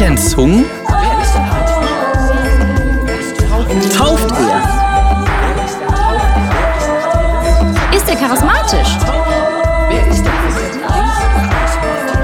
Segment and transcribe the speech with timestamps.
[0.00, 0.64] Er in Zungen?
[3.96, 4.62] Tauft er?
[7.92, 8.96] Ist er charismatisch?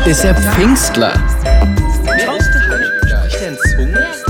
[0.07, 1.15] Ist er Pfingstler?
[2.07, 2.35] Er?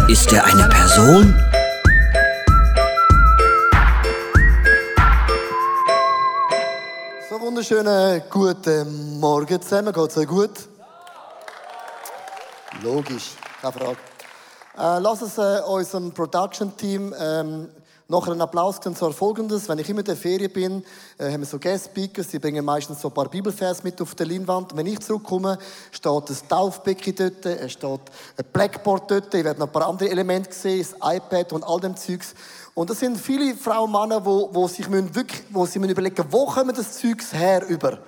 [0.08, 1.34] Ist er eine Person?
[7.28, 9.92] So wunderschönen guten Morgen zusammen.
[9.92, 10.73] Geht's euch gut?
[12.84, 13.30] Logisch,
[13.62, 13.96] keine Frage.
[14.76, 17.68] Äh, lass uns äh, unserem Production-Team ähm,
[18.08, 18.94] noch einen Applaus geben.
[18.94, 20.84] Zwar folgendes: Wenn ich immer in der Ferien bin,
[21.16, 24.26] äh, haben wir so Guest-Speakers, die bringen meistens so ein paar Bibelvers mit auf der
[24.26, 24.76] Leinwand.
[24.76, 25.56] Wenn ich zurückkomme,
[25.92, 28.00] steht ein Taufbecken dort, es steht
[28.36, 31.80] ein Blackboard dort, ich werde noch ein paar andere Elemente sehen, das iPad und all
[31.80, 32.34] dem Zeugs.
[32.74, 36.44] Und das sind viele Frauen und Männer, wo sich wirklich, wo sie müssen überlegen, wo
[36.44, 37.98] kommen das Zeugs her über?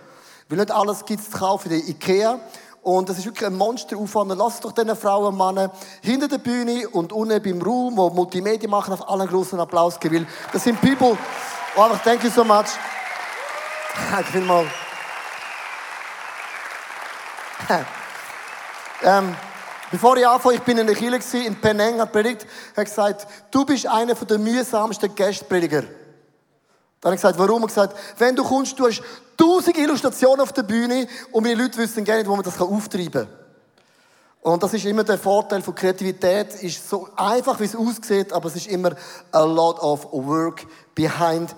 [0.48, 2.38] Weil nicht alles gibt es zu kaufen in der Ikea.
[2.87, 4.33] Und das ist wirklich ein Monsteraufwand.
[4.37, 8.69] Lasst doch diesen Frauen und Männern hinter der Bühne und unten beim Raum, wo Multimedia
[8.69, 10.25] machen, auf allen großen Applaus geben.
[10.53, 11.19] Das sind People,
[11.75, 12.67] oh, einfach thank you so much.
[14.12, 14.69] Danke vielmals.
[19.03, 19.34] ähm,
[19.91, 23.64] bevor ich anfange, ich bin in der Kirche in Penang, hat predigt, hat gesagt, du
[23.64, 25.83] bist einer der mühsamsten Gastprediger.
[27.00, 27.62] Dann habe ich gesagt, warum?
[27.62, 29.02] Er gesagt, wenn du kommst, du hast
[29.36, 33.27] tausend Illustrationen auf der Bühne und meine Leute wissen gerne nicht, wo man das auftreiben
[33.27, 33.28] kann.
[34.41, 36.55] Und das ist immer der Vorteil von Kreativität.
[36.62, 38.92] ist so einfach, wie es aussieht, aber es ist immer
[39.33, 41.55] a lot of work behind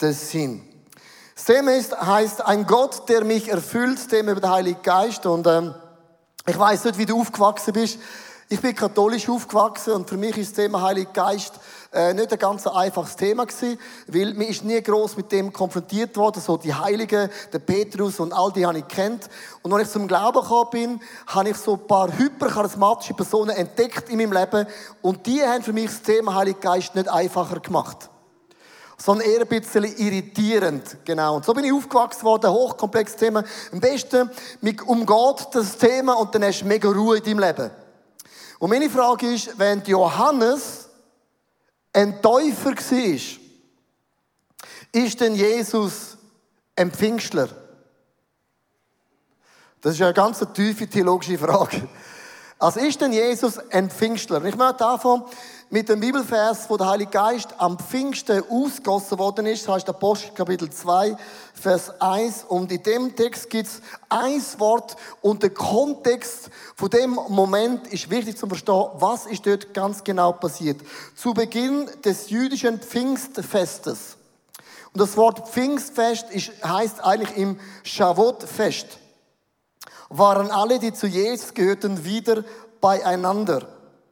[0.00, 0.62] the scene.
[1.50, 5.26] Thema ist, heißt ein Gott, der mich erfüllt, Thema über den Heiligen Geist.
[5.26, 5.74] Und ähm,
[6.46, 7.98] ich weiß nicht, wie du aufgewachsen bist.
[8.48, 11.54] Ich bin katholisch aufgewachsen und für mich ist das Thema Heiliger Geist
[11.92, 16.16] äh, nicht ein ganz einfaches Thema gewesen, weil mir ist nie groß mit dem konfrontiert
[16.16, 16.40] worden.
[16.40, 19.28] So die Heiligen, der Petrus und all die habe ich kennt.
[19.62, 24.08] Und als ich zum Glauben gekommen bin, habe ich so ein paar hypercharismatische Personen entdeckt
[24.08, 24.66] in meinem Leben
[25.02, 28.08] und die haben für mich das Thema Heiliger Geist nicht einfacher gemacht
[29.02, 30.98] sondern eher ein bisschen irritierend.
[31.06, 31.36] Genau.
[31.36, 33.42] Und so bin ich aufgewachsen worden, hochkomplexes Thema.
[33.72, 34.30] Am besten,
[34.60, 37.70] man umgeht das Thema und dann hast du mega Ruhe in deinem Leben.
[38.58, 40.79] Und meine Frage ist, wenn Johannes
[41.92, 43.40] ein Täufer war,
[44.92, 46.16] ist denn Jesus
[46.76, 47.48] ein Pfingstler?
[49.80, 51.88] Das ist eine ganz tiefe theologische Frage.
[52.58, 54.44] Also ist denn Jesus ein Pfingstler?
[54.44, 55.24] Ich möchte anfangen
[55.72, 59.66] mit dem Bibelvers, wo der Heilige Geist am Pfingsten ausgossen worden ist.
[59.66, 61.16] Das heißt Apostel Kapitel 2,
[61.54, 62.44] Vers 1.
[62.48, 68.10] Und in dem Text gibt es ein Wort und der Kontext von dem Moment ist
[68.10, 70.80] wichtig zu verstehen, was ist dort ganz genau passiert.
[71.14, 74.16] Zu Beginn des jüdischen Pfingstfestes.
[74.92, 78.98] Und das Wort Pfingstfest ist, heißt eigentlich im Shavuot-Fest
[80.10, 82.42] waren alle, die zu Jesus gehörten, wieder
[82.80, 83.68] beieinander.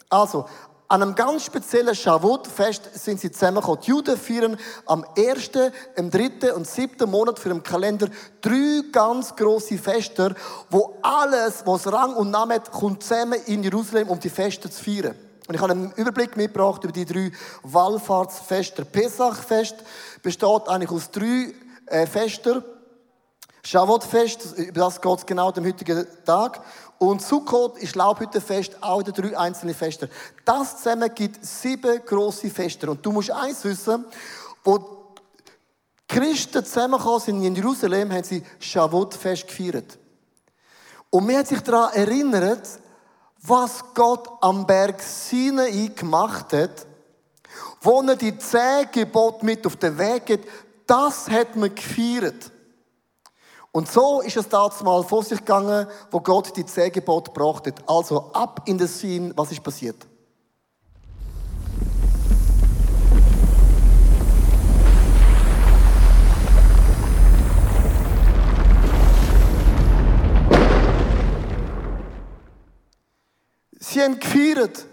[0.08, 0.46] Also,
[0.90, 3.82] an einem ganz speziellen Shavuot-Fest sind sie zusammengekommen.
[3.82, 4.56] Die Juden feiern
[4.86, 8.08] am ersten, im dritten und siebten Monat für den Kalender
[8.40, 10.34] drei ganz große Feste,
[10.70, 14.82] wo alles, was Rang und Namen hat, kommt zusammen in Jerusalem, um die Feste zu
[14.82, 15.14] feiern.
[15.46, 17.32] Und ich habe einen Überblick mitgebracht über die drei
[17.64, 18.86] Wallfahrtsfeste.
[18.86, 19.76] Pesachfest
[20.22, 21.52] besteht eigentlich aus drei
[21.86, 22.62] äh, Festen.
[23.68, 26.62] Shavuot-Fest, über das geht es genau am heutigen Tag.
[26.96, 30.08] Und Sukkot ist Laubhüttenfest, auch in drei einzelnen Feste.
[30.46, 32.90] Das zusammen gibt sieben grosse Feste.
[32.90, 34.06] Und du musst eins wissen,
[34.64, 35.12] wo
[36.08, 39.98] Christen zusammengekommen sind in Jerusalem, haben sie Shavuot-Fest gefeiert.
[41.10, 42.66] Und mir hat sich daran erinnert,
[43.42, 46.86] was Gott am Berg Sinai gemacht hat,
[47.82, 50.48] wo er die zehn Gebote mit auf den Weg gibt,
[50.86, 52.50] das hat man gefeiert.
[53.70, 57.66] Und so ist es damals mal vor sich gegangen, wo Gott die zehn Gebote gebracht
[57.66, 57.82] hat.
[57.86, 60.06] Also ab in den Sinn, was ist passiert?
[73.80, 74.86] Sie haben gefeiert.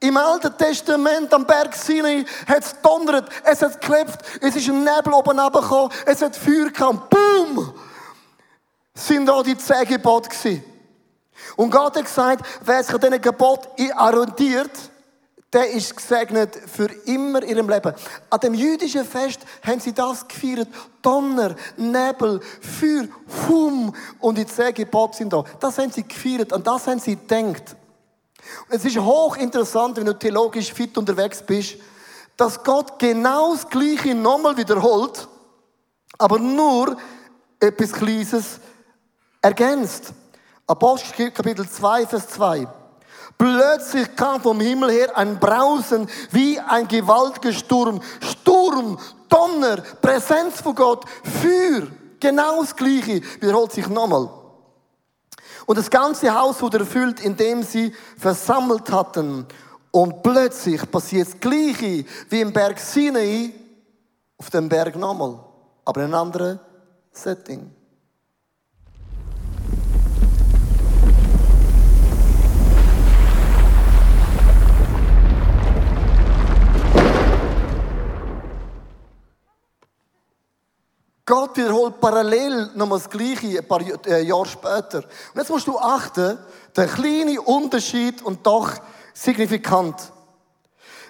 [0.00, 4.84] Im Alten Testament am Berg Sinai hat es donnert, es hat geklopft, es ist ein
[4.84, 7.74] Nebel oben runtergekommen, es hat Feuer gehabt, boom!
[8.98, 10.64] Sind da die zehn Gebote gewesen.
[11.54, 14.72] Und Gott hat gesagt, wer sich an diesen Geboten orientiert,
[15.52, 17.94] der ist gesegnet für immer in ihrem Leben.
[18.28, 20.68] An dem jüdischen Fest haben sie das gefeiert.
[21.00, 23.06] Donner, Nebel, Feuer,
[23.48, 25.44] Hum und die zehn Gebote sind da.
[25.60, 27.76] Das haben sie gefeiert, an das haben sie gedacht.
[28.68, 31.76] Es ist hochinteressant, wenn du theologisch fit unterwegs bist,
[32.36, 35.28] dass Gott genau das Gleiche nochmal wiederholt,
[36.18, 36.96] aber nur
[37.60, 38.60] etwas Kleines
[39.48, 40.12] ergänzt.
[40.66, 42.68] Apostel Kapitel 2, Vers 2.
[43.38, 48.02] Plötzlich kam vom Himmel her ein Brausen wie ein gewaltiger Sturm.
[48.20, 48.98] Sturm,
[49.28, 51.86] Donner, Präsenz von Gott, Feuer.
[52.20, 54.28] Genau das Gleiche wiederholt sich nochmal.
[55.66, 59.46] Und das ganze Haus wurde erfüllt, indem sie versammelt hatten.
[59.90, 63.52] Und plötzlich passiert das Gleiche wie im Berg Sinai
[64.36, 65.38] auf dem Berg nochmal.
[65.84, 66.60] Aber in einem anderen
[67.12, 67.77] Setting.
[81.28, 85.04] Gott wiederholt parallel nochmal das Gleiche ein paar äh, Jahre später.
[85.34, 86.38] Und jetzt musst du achten,
[86.74, 88.72] der kleine Unterschied und doch
[89.12, 90.10] signifikant.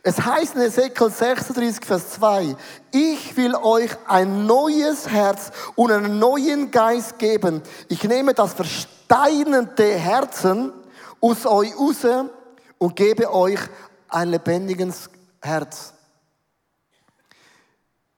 [0.03, 2.57] Es heißt in Ezekiel 36, Vers 2,
[2.91, 7.63] ich will euch ein neues Herz und einen neuen Geist geben.
[7.89, 10.73] Ich nehme das versteinerte Herzen
[11.21, 12.05] aus euch raus
[12.79, 13.61] und gebe euch
[14.09, 15.11] ein lebendiges
[15.41, 15.93] Herz.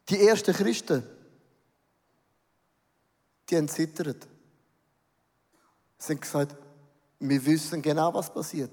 [0.08, 1.19] Die ersten Christen,
[3.50, 4.26] die haben zittert.
[5.98, 6.56] Sie haben gesagt,
[7.18, 8.70] wir wissen genau, was passiert.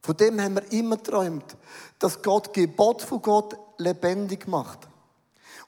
[0.00, 1.56] Von dem haben wir immer geträumt,
[1.98, 4.88] dass Gott Gebot von Gott lebendig macht.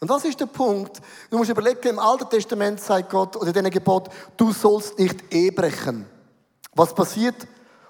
[0.00, 1.00] Und was ist der Punkt?
[1.28, 5.28] Du musst überlegen, im Alten Testament sagt Gott, oder in diesem Gebot, du sollst nicht
[5.54, 6.06] brechen.
[6.74, 7.46] Was passiert?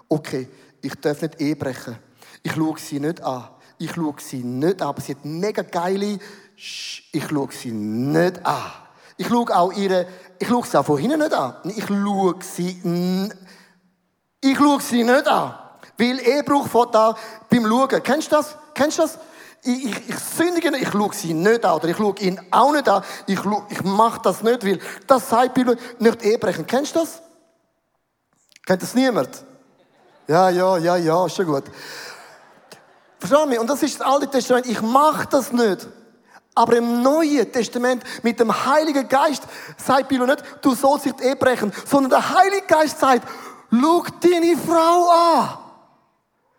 [0.09, 0.49] Okay,
[0.81, 1.99] ich darf nicht brechen.
[2.43, 3.51] Ich schaue sie nicht an.
[3.77, 4.89] Ich schaue sie nicht an.
[4.89, 6.19] Aber sie hat mega geile,
[6.57, 8.73] ich schaue sie nicht an.
[9.19, 10.07] Ich schaue auch ihre,
[10.39, 11.57] ich schaue sie auch von hinten nicht an.
[11.65, 13.31] Ich schaue sie,
[14.41, 15.55] ich schaue sie nicht an.
[15.99, 17.17] Weil Ehebruch fährt da
[17.51, 18.03] beim Schauen.
[18.03, 18.57] Kennst du das?
[18.73, 19.19] Kennst du das?
[19.65, 21.73] Ich, ich, ich sündige nicht, ich schaue sie nicht an.
[21.75, 23.03] Oder ich schaue ihn auch nicht an.
[23.27, 24.79] Ich, ich mache das nicht, weil
[25.09, 26.65] das sagt Bibel, nicht Ehebrechen.
[26.65, 27.21] Kennst du das?
[28.65, 29.45] Kennt das niemand?
[30.29, 31.65] Ja, ja, ja, ja, schon gut.
[33.19, 33.59] Versteh mich?
[33.59, 34.67] Und das ist das Alte Testament.
[34.67, 35.89] Ich mache das nicht.
[36.59, 39.45] Aber im Neuen Testament mit dem Heiligen Geist
[39.77, 43.29] sagt Bibel nicht, du sollst nicht Ehe brechen, sondern der Heilige Geist sagt,
[43.71, 45.59] schau deine Frau an.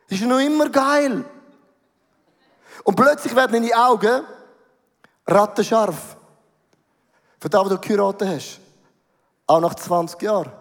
[0.07, 1.25] Ist noch immer geil.
[2.85, 4.23] Und plötzlich werden deine Augen
[5.27, 6.15] rattenscharf.
[7.37, 8.59] Für das, was du geheiratet hast.
[9.47, 10.53] Auch nach 20 Jahren.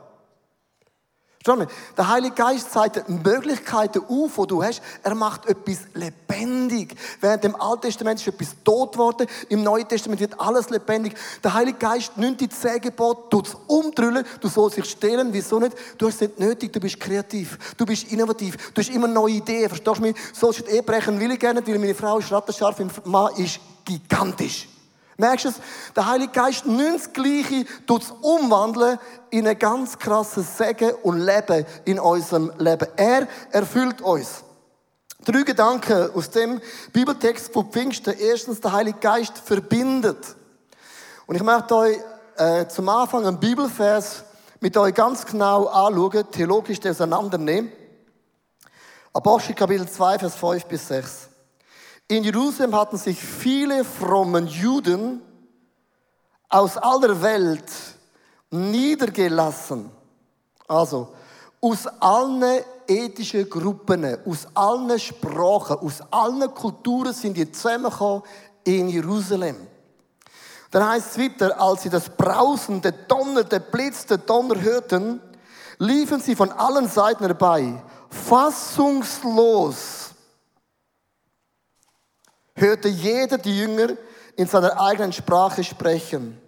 [1.96, 4.82] Der Heilige Geist zeigt Möglichkeiten auf, die du hast.
[5.02, 6.94] Er macht etwas lebendig.
[7.20, 11.14] Während im Alten Testament ist etwas tot worden, im Neuen Testament wird alles lebendig.
[11.42, 15.58] Der Heilige Geist nimmt die zehn Gebote, tut es umdrüllen, du sollst dich stellen, wieso
[15.58, 15.76] nicht?
[15.96, 19.34] Du hast es nicht nötig, du bist kreativ, du bist innovativ, du hast immer neue
[19.34, 20.16] Ideen, verstehst du mich?
[20.38, 23.60] Du die Ehe brechen, will ich gerne, weil meine Frau ist rattenscharf, mein Mann ist
[23.84, 24.68] gigantisch.
[25.20, 25.56] Merkst du es?
[25.96, 29.00] Der Heilige Geist nimmt das Gleiche, tut es umwandeln
[29.30, 32.86] in ein ganz krasses Segen und Leben in unserem Leben.
[32.96, 34.44] Er erfüllt uns.
[35.24, 36.60] Drei Gedanken aus dem
[36.92, 38.16] Bibeltext von Pfingsten.
[38.16, 40.36] Erstens, der Heilige Geist verbindet.
[41.26, 41.98] Und ich möchte euch
[42.36, 44.22] äh, zum Anfang einen Bibelvers
[44.60, 47.72] mit euch ganz genau anschauen, theologisch auseinandernehmen.
[49.12, 51.27] Apostel Kapitel 2, Vers 5 bis 6.
[52.10, 55.20] In Jerusalem hatten sich viele frommen Juden
[56.48, 57.70] aus aller Welt
[58.50, 59.90] niedergelassen.
[60.66, 61.14] Also
[61.60, 68.22] aus allen ethischen Gruppen, aus allen Sprachen, aus allen Kulturen sind die zusammengekommen
[68.64, 69.56] in Jerusalem.
[70.70, 75.20] Dann heißt es weiter, als sie das Brausen, der Donner, der Blitz, der Donner hörten,
[75.78, 79.97] liefen sie von allen Seiten herbei, fassungslos
[82.60, 83.96] hörte jeder die Jünger
[84.36, 86.40] in seiner eigenen Sprache sprechen.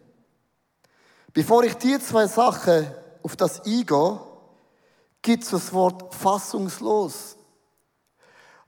[1.33, 2.87] Bevor ich dir zwei Sachen
[3.23, 4.21] auf das eingehe,
[5.23, 7.37] gibt das Wort fassungslos.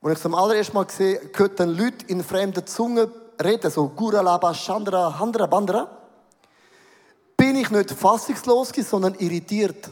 [0.01, 3.11] Und ich zum allerersten Mal gesehen, hörten Leute in fremden Zungen
[3.43, 5.89] reden, so Guralaba, Chandra, Handra, Bandra,
[7.37, 9.91] bin ich nicht fassungslos, sondern irritiert.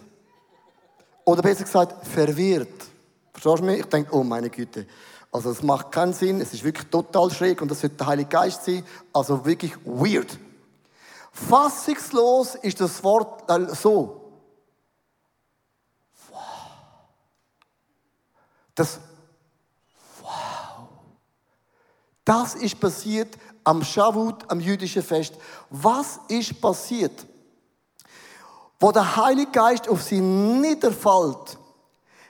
[1.25, 2.69] Oder besser gesagt, verwirrt.
[3.33, 3.81] Verstehst du mich?
[3.81, 4.87] Ich denke, oh meine Güte,
[5.33, 8.29] also es macht keinen Sinn, es ist wirklich total schräg und das wird der Heilige
[8.29, 8.85] Geist sein.
[9.13, 10.39] Also wirklich weird.
[11.33, 14.33] Fassungslos ist das Wort äh, so.
[16.31, 16.43] Wow.
[18.75, 18.99] Das
[20.21, 20.31] Wow.
[22.25, 25.35] Das ist passiert am Shavuot, am jüdischen Fest.
[25.71, 27.25] Was ist passiert?
[28.81, 31.59] Wo der Heilige Geist auf sie niederfällt,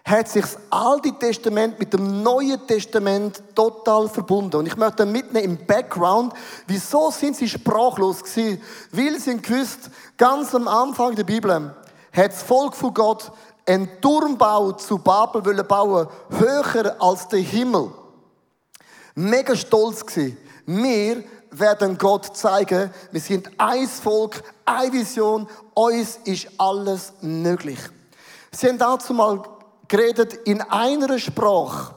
[0.04, 4.56] hat sich das Alte Testament mit dem Neuen Testament total verbunden.
[4.56, 6.32] Und ich möchte mitnehmen im Background,
[6.66, 8.60] wieso sind sie sprachlos gewesen?
[8.92, 11.74] Weil sie gewusst, ganz am Anfang der Bibel
[12.12, 13.30] hat das Volk von Gott
[13.66, 17.90] einen Turmbau zu Babel wollen bauen, höher als der Himmel.
[19.14, 20.36] Mega stolz gewesen.
[20.66, 27.78] Wir werden Gott zeigen, wir sind ein Volk, eine Vision, uns ist alles möglich.
[28.52, 29.42] Sie haben dazu mal
[29.90, 31.94] geredet in einer Sprache.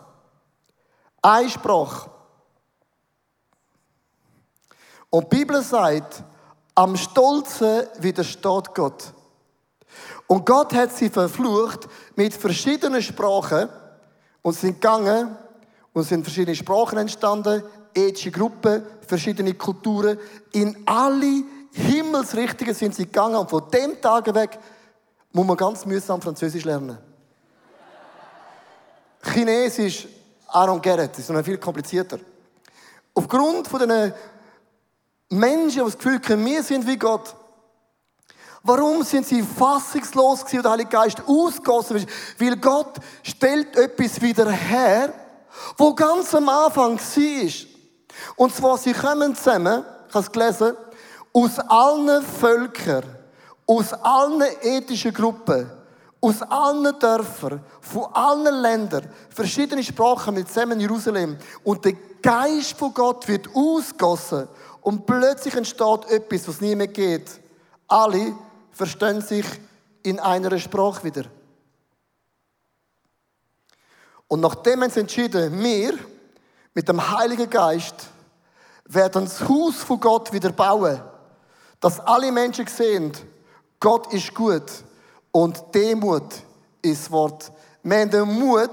[1.21, 2.09] Eine Sprache.
[5.09, 6.23] Und die Bibel sagt,
[6.75, 9.13] am Stolzen widersteht Gott.
[10.25, 13.69] Und Gott hat sie verflucht mit verschiedenen Sprachen
[14.41, 15.37] und sind gegangen
[15.93, 17.61] und sind verschiedene Sprachen entstanden,
[17.93, 20.17] ethische Gruppen, verschiedene Kulturen.
[20.51, 24.57] In alle Himmelsrichtungen sind sie gegangen und von dem Tag weg
[25.31, 27.12] muss man ganz mühsam Französisch lernen.
[29.23, 32.19] Chinesisch, I don't get it, ist noch viel komplizierter.
[33.13, 34.13] Aufgrund von den
[35.29, 37.35] Menschen, die das Gefühl haben, wir sind wie Gott.
[38.63, 42.07] Warum sind sie fassungslos gewesen und der Heilige Geist ausgegossen ist?
[42.39, 45.13] Weil Gott stellt etwas wieder her,
[45.77, 47.51] wo ganz am Anfang war.
[48.35, 50.77] Und zwar, sie kommen zusammen, ich habe es gelesen,
[51.33, 53.03] aus allen Völkern,
[53.65, 55.69] aus allen ethischen Gruppen,
[56.23, 61.37] aus allen Dörfern, von allen Ländern, verschiedene Sprachen mit zusammen in Jerusalem.
[61.65, 64.47] Und der Geist von Gott wird ausgossen
[64.79, 67.29] und plötzlich entsteht etwas, was nie mehr geht.
[67.89, 68.33] Alle
[68.71, 69.45] verstehen sich
[70.01, 71.25] in einer Sprache wieder.
[74.29, 75.99] Und nachdem haben sie entschieden, wir
[76.73, 77.95] mit dem Heiligen Geist
[78.85, 81.01] werden das Haus von Gott wieder bauen,
[81.81, 83.11] dass alle Menschen sehen,
[83.81, 84.63] Gott ist gut
[85.33, 86.31] und Demut
[86.81, 87.51] ist das Wort.
[87.81, 88.69] Wir haben den Mut,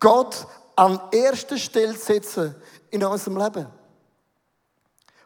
[0.00, 2.54] Gott an erster Stelle zu setzen
[2.90, 3.66] in unserem Leben.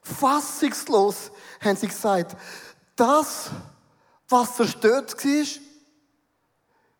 [0.02, 2.36] Fassungslos haben sie gesagt,
[2.96, 3.50] das,
[4.28, 5.46] was zerstört war,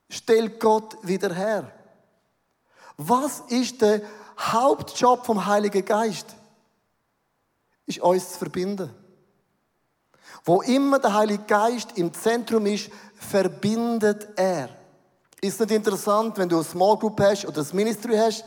[0.09, 1.71] stellt Gott wieder her.
[2.97, 4.03] Was ist der
[4.39, 6.27] Hauptjob vom Heiligen Geist?
[7.87, 9.04] Ist uns zu verbinden.
[10.45, 14.69] Wo immer der Heilige Geist im Zentrum ist, verbindet er.
[15.41, 18.45] Ist nicht interessant, wenn du eine Small Group hast oder ein Ministry hast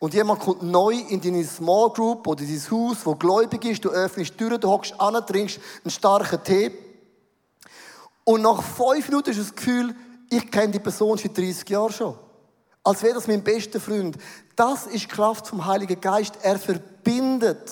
[0.00, 3.90] und jemand kommt neu in deine Small Group oder dein Haus, wo gläubig ist, du
[3.90, 6.72] öffnest die Türen, du hockst an, trinkst einen starken Tee
[8.24, 9.94] und nach fünf Minuten du das Gefühl,
[10.28, 12.18] ich kenne die Person seit 30 Jahren schon.
[12.84, 14.16] Als wäre das mein bester Freund.
[14.56, 16.34] Das ist die Kraft vom Heiligen Geist.
[16.42, 17.70] Er verbindet.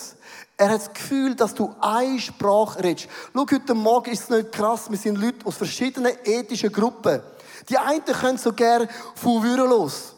[0.59, 3.07] Er hat das Gefühl, dass du eine Sprache redest.
[3.31, 4.89] Schau, heute Morgen ist es nicht krass.
[4.89, 7.21] Wir sind Leute aus verschiedenen ethischen Gruppen.
[7.69, 10.15] Die einen können so gerne von Würen los.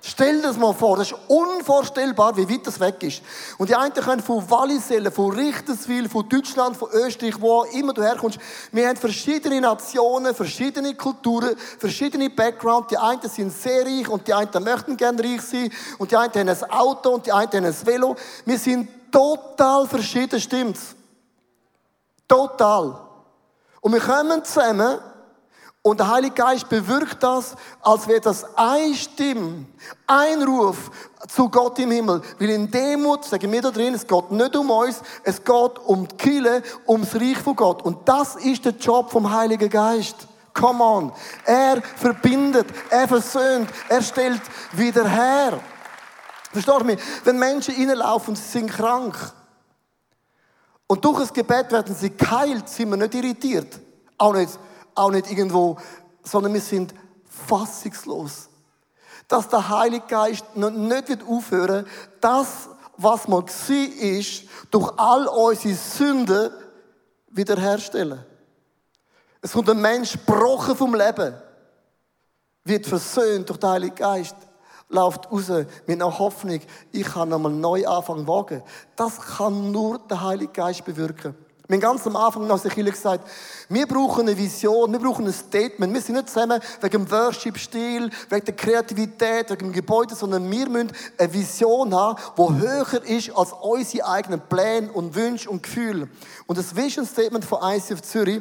[0.00, 3.20] Stell dir das mal vor, das ist unvorstellbar, wie weit das weg ist.
[3.58, 8.02] Und die einen können von Wallisellen, von Richterswil, von Deutschland, von Österreich, wo immer du
[8.02, 8.38] herkommst.
[8.72, 12.88] Wir haben verschiedene Nationen, verschiedene Kulturen, verschiedene Backgrounds.
[12.88, 15.70] Die einen sind sehr reich und die einen möchten gerne reich sein.
[15.98, 18.16] Und die einen haben ein Auto und die einen haben ein Velo.
[18.46, 20.94] Wir sind total verschieden, stimmt's?
[22.26, 23.00] Total.
[23.80, 24.98] Und wir kommen zusammen
[25.82, 29.64] und der Heilige Geist bewirkt das, als wäre das ein Stimme,
[30.06, 30.90] ein Ruf
[31.28, 32.20] zu Gott im Himmel.
[32.38, 36.06] Weil in Demut, sagen wir da drin, es geht nicht um uns, es geht um
[36.06, 37.82] die Kille, ums Reich von Gott.
[37.82, 40.16] Und das ist der Job vom Heiligen Geist.
[40.52, 41.12] Come on.
[41.44, 45.60] Er verbindet, er versöhnt, er stellt wieder her.
[46.52, 46.98] Verstehst du mich?
[47.24, 49.16] Wenn Menschen reinlaufen, sie sind krank.
[50.86, 53.78] Und durch das Gebet werden sie geheilt, sind wir nicht irritiert.
[54.16, 54.58] Auch nicht
[54.98, 55.78] auch nicht irgendwo,
[56.22, 56.92] sondern wir sind
[57.46, 58.48] fassungslos.
[59.28, 61.86] Dass der Heilige Geist nicht wird aufhören,
[62.20, 66.50] das, was man war, ist, durch all unsere Sünden
[67.30, 68.24] wiederherstellen.
[69.40, 71.34] Es kommt ein Mensch gebrochen vom Leben,
[72.64, 74.36] wird versöhnt durch den Heiligen Geist,
[74.88, 76.60] läuft raus mit einer Hoffnung,
[76.92, 78.62] ich kann nochmal neu anfangen wagen.
[78.96, 81.34] Das kann nur der Heilige Geist bewirken.
[81.70, 83.28] Wir haben ganz am Anfang nach der Kirche gesagt,
[83.68, 85.92] wir brauchen eine Vision, wir brauchen ein Statement.
[85.92, 90.66] Wir sind nicht zusammen wegen dem Worship-Stil, wegen der Kreativität, wegen dem Gebäude, sondern wir
[90.66, 96.08] müssen eine Vision haben, die höher ist als unsere eigenen Pläne und Wünsche und Gefühle.
[96.46, 98.40] Und das Vision Statement von ICF Zürich,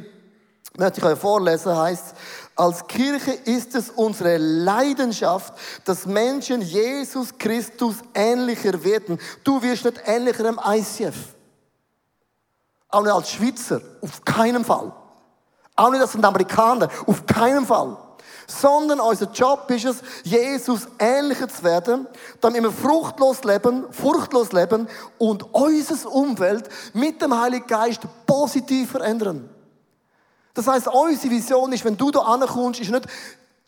[0.77, 2.13] möchte ich euch vorlesen, heißt,
[2.55, 5.53] als Kirche ist es unsere Leidenschaft,
[5.85, 9.19] dass Menschen Jesus Christus ähnlicher werden.
[9.43, 11.15] Du wirst nicht ähnlicher am ICF.
[12.89, 14.91] Auch nicht als Schweizer, auf keinen Fall.
[15.75, 17.97] Auch nicht als Amerikaner, auf keinen Fall.
[18.47, 22.07] Sondern unser Job ist es, Jesus ähnlicher zu werden,
[22.39, 29.49] damit wir fruchtlos leben, furchtlos leben und unser Umfeld mit dem Heiligen Geist positiv verändern.
[30.57, 33.05] Das heißt, unsere Vision ist, wenn du da ankommst, ist nicht,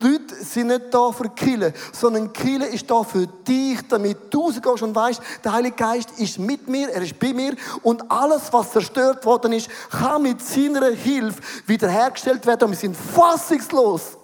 [0.01, 4.47] die Leute sind nicht da für Kille, sondern Kille ist da für dich, damit du
[4.47, 7.53] rausgehst und weißt, der Heilige Geist ist mit mir, er ist bei mir
[7.83, 12.97] und alles, was zerstört worden ist, kann mit seiner Hilfe wiederhergestellt werden und wir sind
[12.97, 14.17] fassungslos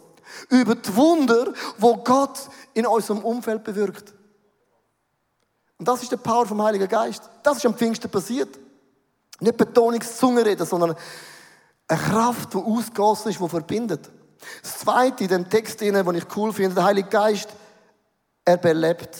[0.50, 4.12] über die Wunder, wo Gott in unserem Umfeld bewirkt.
[5.78, 7.30] Und das ist der Power vom Heiligen Geist.
[7.44, 8.58] Das ist am Pfingsten passiert.
[9.40, 10.96] Nicht Betonungszungenreden, sondern
[11.88, 14.10] eine Kraft, die ausgegossen ist, die verbindet.
[14.62, 17.50] Das Zweite in dem Text, den ich cool finde, der Heilige Geist,
[18.44, 19.18] er belebt.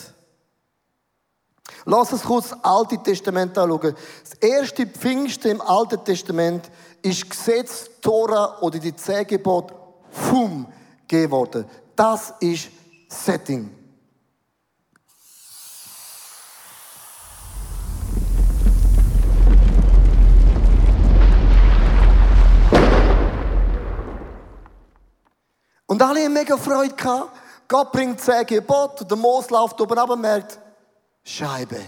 [1.84, 3.94] Lass uns kurz das Alte Testament anschauen.
[4.22, 6.70] Das erste Pfingsten im Alten Testament
[7.02, 9.74] ist Gesetz, Tora oder die Zehn Gebote,
[10.10, 10.66] fum,
[11.08, 11.64] gegeben worden.
[11.94, 12.68] Das ist
[13.08, 13.70] Setting.
[25.96, 27.30] Und alle haben mega Freude gehabt.
[27.66, 30.58] Gott bringt zehn Gebote, der Moos läuft oben ab und merkt,
[31.24, 31.80] Scheibe.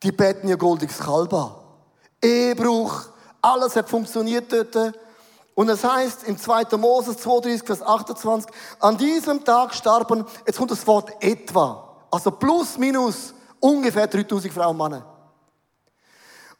[0.00, 1.50] Die beten ja goldiges Kalb an.
[2.22, 3.06] Ehebruch,
[3.40, 4.94] alles hat funktioniert dort.
[5.56, 6.76] Und es heißt im 2.
[6.76, 12.78] Moses 32, Vers 28, an diesem Tag starben, jetzt kommt das Wort etwa, also plus
[12.78, 15.06] minus ungefähr 3000 Frauen und Männer.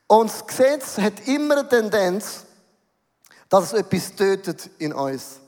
[0.08, 2.46] Und das Gesetz hat immer eine Tendenz,
[3.48, 5.41] dass es etwas tötet in uns.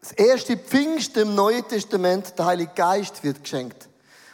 [0.00, 3.88] Das erste Pfingst im Neuen Testament, der Heilige Geist wird geschenkt.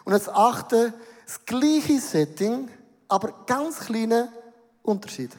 [0.05, 0.95] Und das achte,
[1.27, 2.71] das gleiche Setting,
[3.09, 4.29] aber ganz kleine
[4.83, 5.33] Unterschied.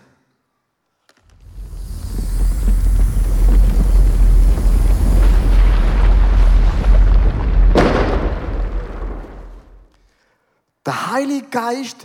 [10.85, 11.97] Der Heilige Geist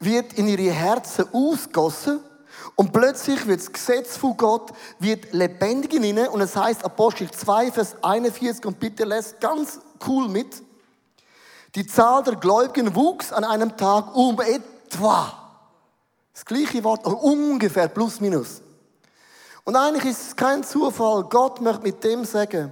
[0.00, 2.20] wird in ihre Herzen ausgossen
[2.80, 7.28] und plötzlich wird das Gesetz von Gott wird lebendig in ihnen und es heißt Apostel
[7.28, 10.62] 2, Vers 41 und bitte lässt ganz cool mit.
[11.74, 15.60] Die Zahl der Gläubigen wuchs an einem Tag um etwa.
[16.32, 18.62] Das gleiche Wort, ungefähr, plus minus.
[19.64, 21.24] Und eigentlich ist es kein Zufall.
[21.24, 22.70] Gott möchte mit dem sagen,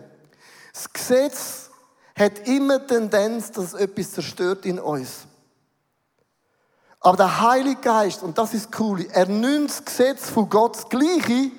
[0.73, 1.71] das Gesetz
[2.16, 5.27] hat immer Tendenz, dass etwas zerstört in uns.
[7.07, 10.88] Aber der Heilige Geist, und das ist cool, er nimmt das Gesetz von Gott das
[10.88, 11.53] Gleiche,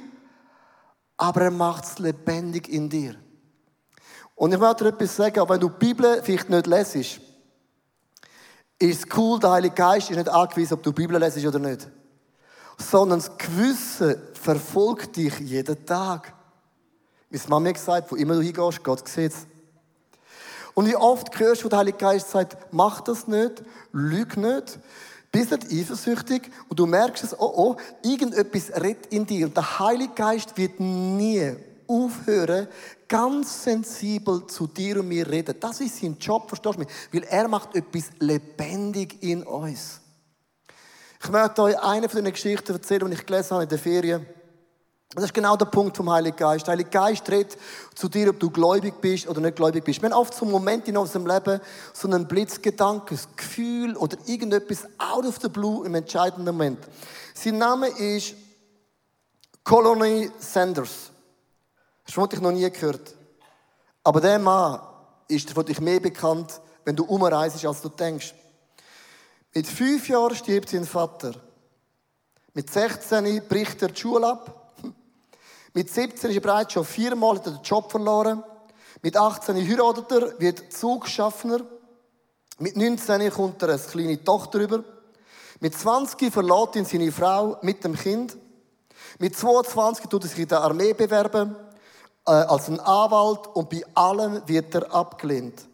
[1.15, 3.15] aber er macht es lebendig in dir.
[4.35, 7.21] Und ich möchte dir etwas sagen, aber wenn du die Bibel vielleicht nicht lesest,
[8.77, 11.59] ist es cool, der Heilige Geist ist nicht angewiesen, ob du die Bibel lesest oder
[11.59, 11.87] nicht.
[12.77, 16.33] Sondern das Gewissen verfolgt dich jeden Tag.
[17.29, 19.47] Wie Mama gesagt, wo immer du hingehst, Gott sieht es.
[20.73, 24.77] Und wie oft hörst du, der Heilige Geist sagt, mach das nicht, lüg nicht,
[25.31, 29.47] bist nicht eifersüchtig und du merkst es, oh oh, irgendetwas redet in dir.
[29.47, 31.55] Und der Heilige Geist wird nie
[31.87, 32.67] aufhören,
[33.07, 35.55] ganz sensibel zu dir und mir reden.
[35.59, 36.89] Das ist sein Job, verstehst du mich?
[37.11, 40.01] Weil er macht etwas lebendig in uns.
[41.23, 44.25] Ich möchte euch eine von den Geschichten erzählen, die ich gelesen habe in der Ferien.
[45.11, 46.67] Das ist genau der Punkt vom Heiligen Geist.
[46.67, 47.57] Der Heilige Geist redet
[47.95, 50.01] zu dir, ob du gläubig bist oder nicht gläubig bist.
[50.01, 51.61] Wir haben oft so einen Moment in unserem Leben,
[51.93, 56.79] so einen Blitzgedanke, ein Gefühl oder irgendetwas out of the blue im entscheidenden Moment.
[57.33, 58.35] Sein Name ist
[59.63, 61.11] Colony Sanders.
[62.05, 63.15] Das habe ich noch nie gehört.
[64.03, 64.81] Aber der Mann
[65.29, 68.33] ist für dich mehr bekannt, wenn du umreist, als du denkst.
[69.53, 71.33] Mit fünf Jahren stirbt sein Vater.
[72.53, 74.66] Mit 16 bricht er die Schule ab.
[75.73, 78.43] Mit 17 ist er bereits schon viermal den Job verloren.
[79.01, 81.61] Mit 18 heiratet er, wird Zugschaffner.
[82.59, 84.83] Mit 19 kommt er eine kleine Tochter über.
[85.59, 88.37] Mit 20 verlässt ihn seine Frau mit dem Kind.
[89.19, 91.55] Mit 22 tut er sich in der Armee bewerben,
[92.25, 95.67] äh, als ein Anwalt und bei allem wird er abgelehnt.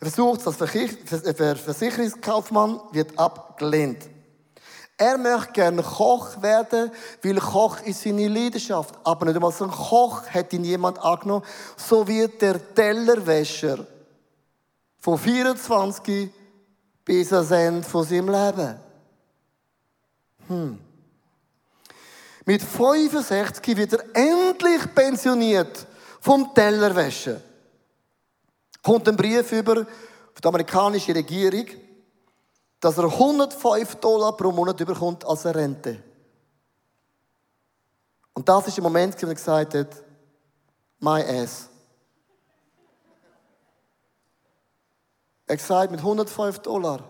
[0.00, 4.08] Er versucht als Versicherungskaufmann, wird abgelehnt.
[5.02, 6.92] Er möchte gerne Koch werden,
[7.24, 8.94] weil Koch ist seine Leidenschaft.
[9.02, 11.44] Aber nicht einmal so ein Koch hat ihn jemand angenommen.
[11.76, 13.84] So wird der Tellerwäscher
[15.00, 16.30] von 24
[17.04, 18.78] bis ans Ende von seinem Leben.
[20.46, 20.78] Hm.
[22.44, 25.84] Mit 65 wird er endlich pensioniert
[26.20, 27.40] vom Tellerwäscher.
[28.80, 29.86] Kommt ein Brief über von
[30.40, 31.66] der amerikanischen Regierung
[32.82, 36.02] dass er 105 Dollar pro Monat überkommt als eine Rente.
[38.34, 40.02] Und das ist der Moment, wo er gesagt hat,
[40.98, 41.68] my ass.
[45.46, 47.08] Er hat gesagt, mit 105 Dollar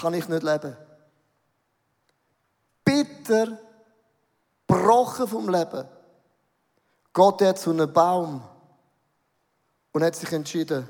[0.00, 0.74] kann ich nicht leben.
[2.84, 3.58] Bitter,
[4.66, 5.86] gebrochen vom Leben,
[7.12, 8.42] geht er zu einem Baum
[9.92, 10.88] und hat sich entschieden,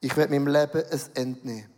[0.00, 1.70] ich werde meinem Leben ein Ende nehmen.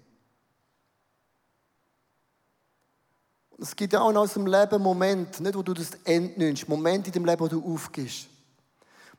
[3.51, 6.69] Und es gibt ja auch in unserem Leben Momente, nicht wo du das Ende nimmst,
[6.69, 8.29] Momente in deinem Leben, wo du aufgehst.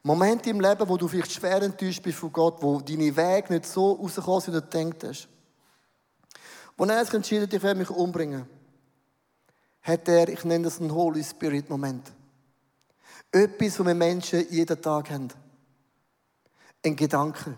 [0.02, 3.66] Momente im Leben, wo du vielleicht schwer enttäuscht bist von Gott, wo deine Wege nicht
[3.66, 5.30] so rauskommen, wie du gedacht hast.
[6.76, 8.46] Wo er sich entschieden hat, ich werde mich umbringen,
[9.82, 12.12] hat er, ich nenne das einen Holy Spirit Moment.
[13.32, 15.30] Etwas, was wir Menschen jeden Tag haben.
[16.86, 17.58] Ein Gedanke.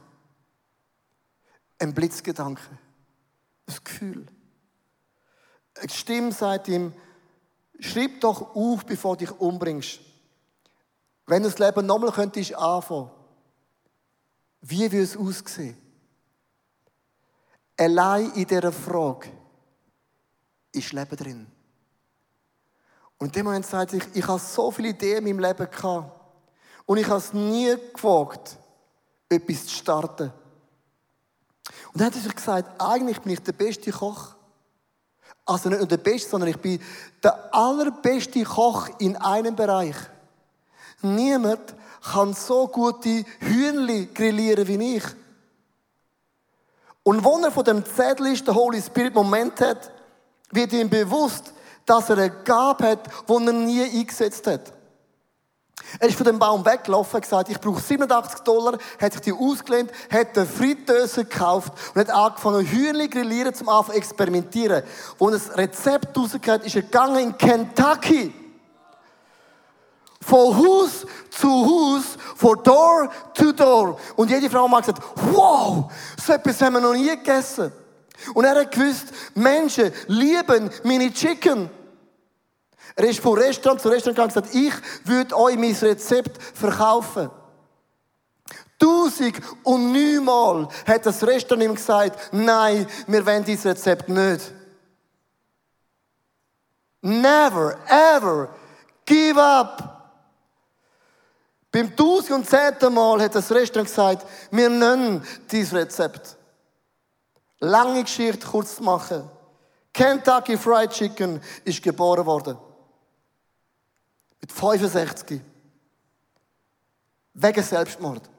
[1.79, 2.61] Ein Blitzgedanke.
[3.67, 4.25] Ein Gefühl.
[5.75, 6.93] Eine Stimme sagt ihm,
[7.79, 9.99] schreib doch auf, bevor du dich umbringst.
[11.27, 13.09] Wenn du das Leben nochmal könntest anfangen,
[14.61, 15.77] wie würde es aussehen?
[17.77, 19.29] Allein in dieser Frage
[20.71, 21.47] ist Leben drin.
[23.17, 26.11] Und in dem Moment sagt sich, ich habe so viele Ideen in meinem Leben gehabt.
[26.85, 28.57] Und ich habe es nie gewagt,
[29.29, 30.31] etwas zu starten.
[31.95, 34.35] Und dann hat er sich gesagt, eigentlich bin ich der beste Koch.
[35.45, 36.77] Also nicht nur der beste, sondern ich bin
[37.23, 39.95] der allerbeste Koch in einem Bereich.
[41.01, 45.05] Niemand kann so gute Hühnli grillieren wie ich.
[47.03, 49.89] Und wenn er von dem Zettel ist, der Holy Spirit Moment hat,
[50.51, 51.53] wird ihm bewusst,
[51.85, 54.73] dass er eine Gabe hat, die er nie eingesetzt hat.
[55.99, 59.91] Er ist von dem Baum weggelaufen, gesagt, ich brauche 87 Dollar, hat sich die ausgelehnt,
[60.11, 64.83] hat eine Fritteuse gekauft und hat angefangen, Hühnchen grillieren zum Anfang experimentieren.
[65.17, 68.33] Wo ein Rezept rausgekehrt ist er gegangen in Kentucky.
[70.21, 72.03] Von Haus zu Haus,
[72.35, 73.99] von Door to Door.
[74.15, 75.91] Und jede Frau hat gesagt, wow,
[76.23, 77.71] so etwas haben wir noch nie gegessen.
[78.33, 81.69] Und er hat gewusst, Menschen lieben meine Chicken.
[82.95, 87.29] Er ist von Restaurant zu Restaurant gegangen und gesagt, ich würde euch mein Rezept verkaufen.
[88.79, 94.53] Tausend und neunmal hat das Restaurant ihm gesagt, nein, wir wollen dieses Rezept nicht.
[97.01, 98.49] Never, ever
[99.05, 99.91] give up.
[101.71, 102.49] Beim tausend
[102.93, 106.37] Mal hat das Restaurant gesagt, wir nennen dieses Rezept.
[107.59, 109.29] Lange Geschichte kurz zu machen.
[109.93, 112.57] Kentucky Fried Chicken ist geboren worden.
[114.45, 115.41] Mit 65.
[117.33, 118.29] Wegen Selbstmord.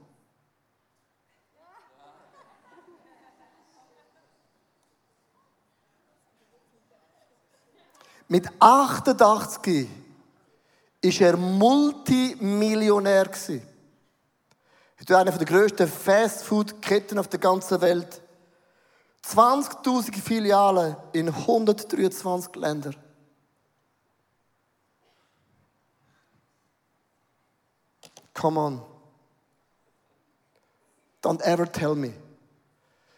[8.29, 9.89] Mit 88
[11.01, 13.63] ist er Multimillionär gewesen.
[14.99, 18.23] Er war einer der grössten Fastfood-Ketten auf der ganzen Welt.
[19.25, 22.95] 20.000 Filialen in 123 Ländern.
[28.37, 28.83] Come on.
[31.23, 32.13] Don't ever tell me.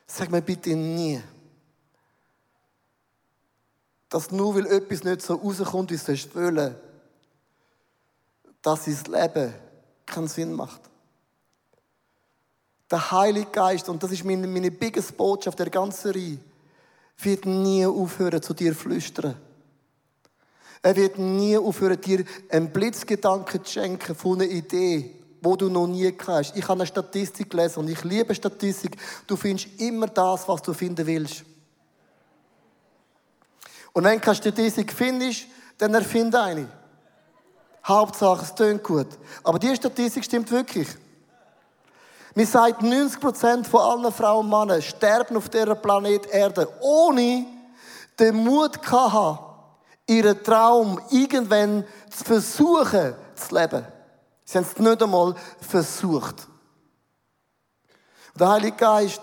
[0.07, 1.21] Sag mir bitte nie,
[4.09, 6.75] dass nur weil etwas nicht so rauskommt, wie es wollen,
[8.63, 9.55] dass sein Leben
[10.07, 10.81] keinen Sinn macht.
[12.91, 16.39] Der Heilige Geist, und das ist meine, meine biggest Botschaft der ganzen Reihe,
[17.19, 19.35] wird nie aufhören, zu dir flüstern.
[20.83, 25.87] Er wird nie aufhören, dir einen Blitzgedanken zu schenken von einer Idee, wo du noch
[25.87, 26.57] nie hast.
[26.57, 28.97] Ich habe eine Statistik gelesen und ich liebe Statistik.
[29.27, 31.45] Du findest immer das, was du finden willst.
[33.93, 35.47] Und wenn du keine Statistik findest,
[35.79, 36.69] dann erfinde eine.
[37.85, 39.09] Hauptsache, es tönt gut.
[39.43, 40.89] Aber die Statistik stimmt wirklich.
[42.35, 47.47] Wir sagen, 90% von allen Frauen und Männern sterben auf dieser Planet Erde, ohne
[48.19, 49.48] den Mut zu haben,
[50.09, 53.87] ihren Traum irgendwann zu versuchen zu leben.
[54.45, 56.49] Sie haben es nicht einmal versucht.
[58.35, 59.21] Der Heilige Geist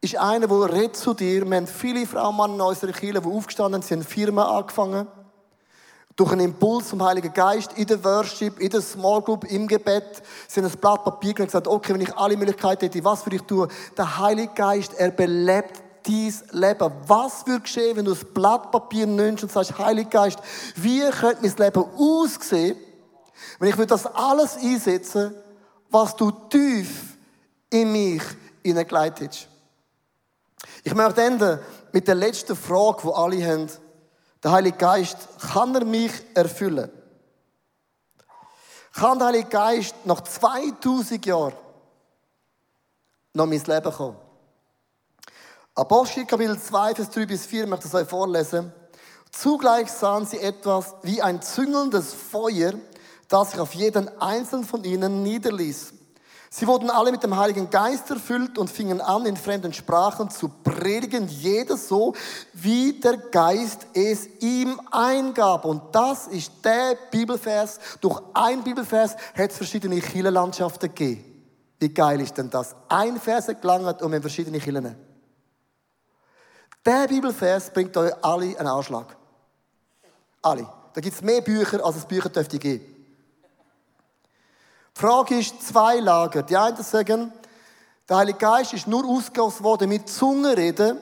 [0.00, 1.48] ist einer, der redet zu dir.
[1.48, 5.06] Wir haben viele Frauen Männer in unserer Kirche, die aufgestanden sind, sie haben Firmen angefangen
[6.16, 10.22] durch einen Impuls vom Heiligen Geist in der Worship, in der Small Group, im Gebet,
[10.46, 13.36] sie haben ein Blatt Papier und gesagt, okay, wenn ich alle Möglichkeiten hätte, was würde
[13.36, 13.68] ich tun?
[13.96, 16.92] Der Heilige Geist, er belebt dein Leben.
[17.06, 20.38] Was würde geschehen, wenn du das Blatt Papier nimmst und sagst, Heiliger Geist,
[20.76, 22.76] wie könnte mein Leben aussehen,
[23.58, 25.34] wenn ich das alles einsetzen,
[25.90, 27.16] was du tief
[27.70, 28.22] in mich
[28.62, 29.48] hineingelegt hast?
[30.84, 31.58] Ich möchte enden
[31.92, 33.70] mit der letzten Frage, die alle haben.
[34.42, 36.90] Der Heilige Geist, kann er mich erfüllen?
[38.92, 41.54] Kann der Heilige Geist nach 2000 Jahren
[43.32, 44.16] noch mein Leben kommen?
[45.74, 48.70] Apostel Kapitel 2, Vers 3 bis 4 möchte ich euch vorlesen.
[49.30, 52.74] Zugleich sahen sie etwas wie ein züngelndes Feuer,
[53.28, 55.94] das sich auf jeden einzelnen von ihnen niederließ.
[56.50, 60.50] Sie wurden alle mit dem Heiligen Geist erfüllt und fingen an, in fremden Sprachen zu
[60.62, 62.12] predigen, jeder so,
[62.52, 65.64] wie der Geist es ihm eingab.
[65.64, 67.80] Und das ist der Bibelvers.
[68.02, 71.24] Durch ein Bibelvers hat es verschiedene Kirchenlandschaften gegeben.
[71.78, 72.76] Wie geil ist denn das?
[72.90, 75.11] Ein Vers gelangt wir haben verschiedene Kirchen.
[76.84, 79.16] Der Bibelvers bringt euch alle einen Anschlag.
[80.42, 80.68] Alle.
[80.94, 82.84] Da gibt es mehr Bücher, als es Bücher dürfte geben.
[84.94, 86.42] Die Frage ist zwei Lager.
[86.42, 87.32] Die einen sagen,
[88.08, 90.98] der Heilige Geist ist nur ausgegossen worden mit Zungenreden,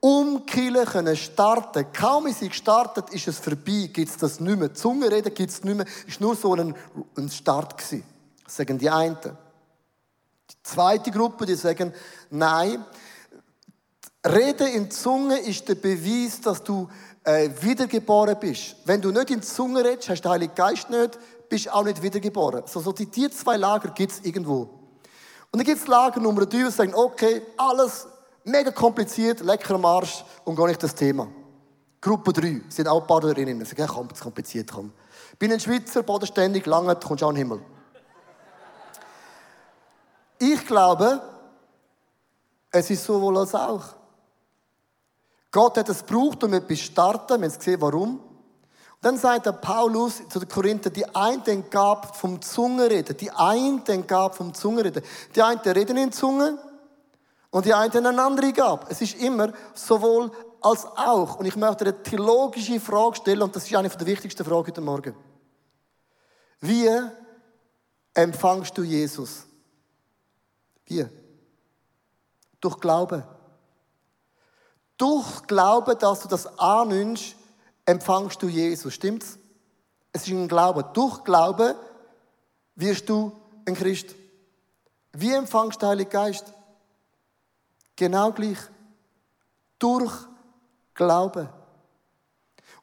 [0.00, 1.86] um Kirche können starten.
[1.92, 4.74] Kaum ist sie gestartet, ist es vorbei, gibt es das nicht mehr.
[4.74, 6.74] Zungenreden gibt es nicht mehr, ist nur so ein,
[7.16, 8.04] ein Start gewesen.
[8.46, 9.16] Sagen die einen.
[9.22, 11.94] Die zweite Gruppe, die sagen,
[12.28, 12.84] nein,
[14.24, 16.88] Reden in Zunge ist der Beweis, dass du
[17.24, 18.76] äh, wiedergeboren bist.
[18.86, 22.02] Wenn du nicht in Zunge redest, hast du den Heiligen Geist nicht, bist auch nicht
[22.02, 22.62] wiedergeboren.
[22.66, 24.62] So, so die, die zwei Lager gibt es irgendwo.
[25.50, 28.06] Und dann gibt es Lager Nummer drei, die sagen, okay, alles
[28.44, 31.28] mega kompliziert, lecker am Arsch und gar nicht das Thema.
[32.00, 33.60] Gruppe drei sind auch Partnerinnen.
[33.60, 34.92] Sie sagen, ja, komm, das ist kompliziert, komm.
[35.38, 37.60] Bin ein Schweizer, bodenständig, lange, kommst auch in den Himmel.
[40.38, 41.20] Ich glaube,
[42.70, 44.03] es ist sowohl als auch.
[45.54, 47.40] Gott hat es gebraucht, um etwas zu starten.
[47.40, 48.18] Wir haben gesehen, warum.
[48.18, 53.84] Und dann sagt der Paulus zu den Korinther, die einen gab vom Zungenreden, die einen
[54.08, 55.04] gab vom Zungenreden.
[55.32, 56.58] Die einen reden in Zunge
[57.50, 58.90] und die einen eine andere gab.
[58.90, 61.36] Es ist immer sowohl als auch.
[61.36, 64.80] Und ich möchte eine theologische Frage stellen, und das ist eine der wichtigsten Fragen heute
[64.80, 65.14] Morgen.
[66.58, 66.90] Wie
[68.12, 69.46] empfangst du Jesus?
[70.86, 71.06] Wie?
[72.60, 73.22] Durch Glauben.
[74.96, 77.36] Durch Glauben, dass du das annimmst,
[77.84, 78.94] empfangst du Jesus.
[78.94, 79.38] Stimmt's?
[80.12, 80.84] Es ist ein Glaube.
[80.92, 81.74] Durch Glauben
[82.76, 83.32] wirst du
[83.66, 84.14] ein Christ.
[85.12, 86.52] Wie empfangst du den Heiligen Geist?
[87.96, 88.58] Genau gleich.
[89.78, 90.12] Durch
[90.94, 91.48] Glauben.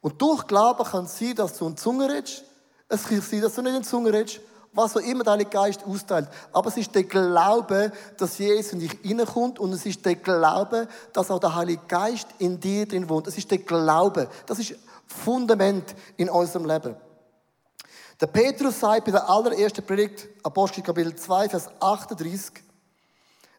[0.00, 2.44] Und durch Glauben kann es sein, dass du in Zunge redest.
[2.88, 4.40] Es kann sein, dass du nicht in Zunge redest
[4.72, 6.28] was auch immer der Heilige Geist austeilt.
[6.52, 10.88] Aber es ist der Glaube, dass Jesus in dich hineinkommt und es ist der Glaube,
[11.12, 13.26] dass auch der Heilige Geist in dir drin wohnt.
[13.26, 14.28] Es ist der Glaube.
[14.46, 14.74] Das ist
[15.06, 16.96] Fundament in unserem Leben.
[18.20, 22.62] Der Petrus sagt bei der allerersten Predigt, Apostel Kapitel 2, Vers 38,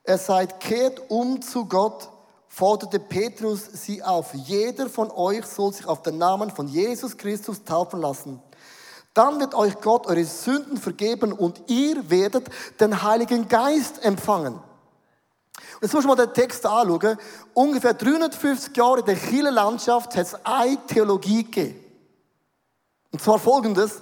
[0.06, 2.10] er sagt, kehrt um zu Gott,
[2.48, 4.34] forderte Petrus sie auf.
[4.34, 8.42] Jeder von euch soll sich auf den Namen von Jesus Christus taufen lassen
[9.14, 12.48] dann wird euch Gott eure Sünden vergeben und ihr werdet
[12.80, 14.56] den Heiligen Geist empfangen.
[14.56, 17.18] Und jetzt muss man den Text anschauen.
[17.54, 21.80] Ungefähr 350 Jahre in der Chile Landschaft hat es eine Theologie gegeben.
[23.12, 24.02] Und zwar folgendes.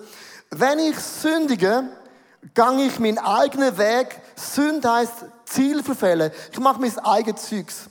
[0.49, 1.89] Wenn ich sündige,
[2.53, 4.21] gang ich meinen eigenen Weg.
[4.35, 6.31] Sünd heißt Ziel verfehlen.
[6.51, 7.89] Ich mache mein eigenes Zeugs.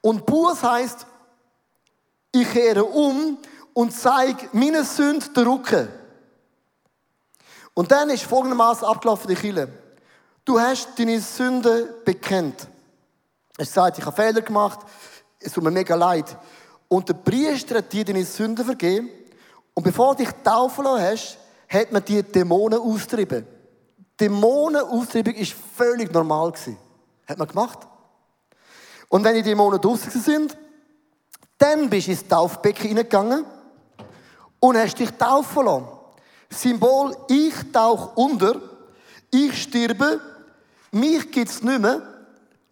[0.00, 1.06] Und Buß heißt,
[2.32, 3.38] ich kehre um
[3.72, 5.88] und zeige meine Sünde der Rücken.
[7.76, 9.68] Und dann ist folgendermaßen abgelaufen, die Kille.
[10.46, 12.68] Du hast deine Sünde bekennt.
[13.58, 14.80] Es sagt, ich habe Fehler gemacht,
[15.38, 16.38] es tut mir mega leid.
[16.88, 19.10] Und der Priester hat dir deine Sünde vergeben.
[19.74, 23.46] Und bevor du dich taufen lassen hast, hat man dir Dämonen austrieben.
[24.18, 26.54] Dämonenaustreibung ist völlig normal.
[27.28, 27.80] Hat man gemacht.
[29.10, 30.56] Und wenn die Dämonen draußen sind,
[31.58, 33.44] dann bist du ins Taufbecken hineingegangen
[34.60, 35.95] und hast dich taufen lassen.
[36.50, 38.60] Symbol, ich tauche unter,
[39.30, 40.20] ich sterbe,
[40.92, 42.02] mich gibt es nicht mehr,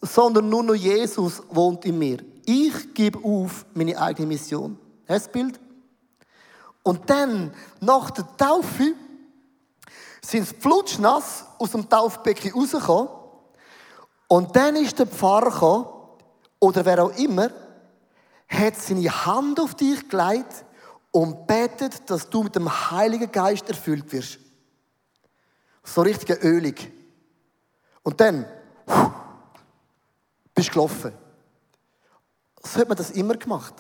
[0.01, 2.19] sondern nur noch Jesus wohnt in mir.
[2.47, 4.79] Ich gebe auf meine eigene Mission.
[5.07, 5.59] Das Bild?
[6.83, 8.95] Und dann, nach der Taufe,
[10.23, 13.09] sind sie flutschnass aus dem Taufbecken rausgekommen.
[14.29, 15.87] Und dann ist der Pfarrer gekommen,
[16.61, 17.51] oder wer auch immer,
[18.49, 20.64] hat seine Hand auf dich gelegt
[21.15, 24.41] und betet, dass du mit dem Heiligen Geist erfüllt wirst.
[25.85, 26.91] So richtig ölig.
[28.03, 28.45] Und dann
[30.53, 31.13] bist du gelaufen.
[32.65, 33.75] So hat man das immer gemacht.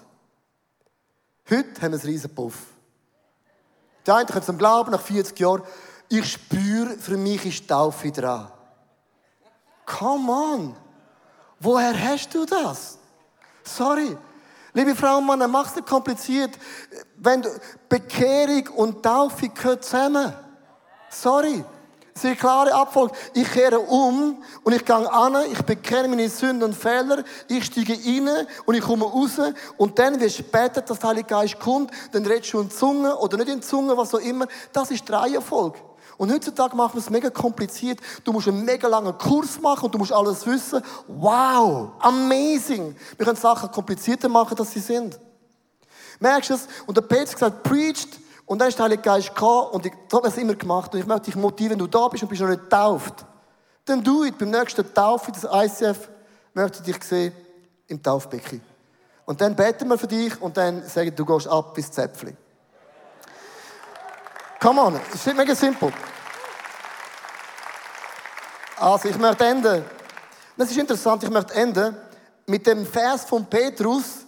[1.51, 2.55] Heute haben wir einen riesen Puff.
[4.07, 5.62] Die einen können zum Glauben, nach 40 Jahren,
[6.09, 8.53] ich spüre, für mich ist Taufe dran.
[9.87, 10.77] Come on!
[11.59, 12.97] Woher hast du das?
[13.64, 14.16] Sorry,
[14.77, 16.51] Liebe Frauen und Männer, mach es nicht kompliziert.
[17.17, 17.49] Wenn du,
[17.89, 20.33] Bekehrung und Taufe gehört zusammen.
[21.09, 21.65] Sorry.
[22.13, 23.15] Es ist eine klare Abfolge.
[23.35, 27.93] Ich kehre um und ich gehe an, ich bekenne meine Sünden und Fehler, ich steige
[27.93, 29.41] rein und ich komme raus
[29.77, 33.49] und dann, wie später das Heilige Geist kommt, dann redest du in Zunge oder nicht
[33.49, 34.47] in Zunge, was auch immer.
[34.73, 35.79] Das ist die Reihenfolge.
[36.16, 38.00] Und heutzutage machen wir es mega kompliziert.
[38.22, 40.83] Du musst einen mega langen Kurs machen und du musst alles wissen.
[41.09, 42.94] Wow, amazing.
[43.16, 45.18] Wir können Sachen komplizierter machen, als sie sind.
[46.20, 46.68] Merkst du es?
[46.87, 48.20] Und der Petrus hat gesagt, preached.
[48.46, 50.92] Und dann ist der Heilige Geist gekommen und ich, habe es immer gemacht.
[50.92, 53.24] Und ich möchte dich motivieren, wenn du da bist und bist noch nicht getauft.
[53.85, 54.38] Dann do it.
[54.38, 56.09] Beim nächsten Taufe, das ICF,
[56.53, 57.33] möchte ich dich sehen
[57.88, 58.61] im Taufbecken.
[59.24, 62.37] Und dann beten wir für dich und dann sagen, du gehst ab bis Zäpfli.
[64.64, 65.92] Come on, es ist mega simpel.
[68.79, 69.85] Also, ich möchte enden.
[70.57, 71.94] Das ist interessant, ich möchte enden
[72.46, 74.24] mit dem Vers von Petrus,